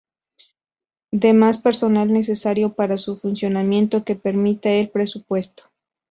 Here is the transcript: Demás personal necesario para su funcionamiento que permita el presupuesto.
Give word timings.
Demás 1.11 1.59
personal 1.59 2.11
necesario 2.11 2.73
para 2.73 2.97
su 2.97 3.15
funcionamiento 3.17 4.03
que 4.03 4.15
permita 4.15 4.71
el 4.71 4.89
presupuesto. 4.89 5.65